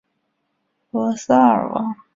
[0.91, 1.95] 格萨尔王